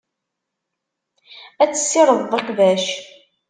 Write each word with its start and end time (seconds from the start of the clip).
Ad 1.61 1.71
tessirdeḍ 1.71 2.33
iqbac. 2.39 2.85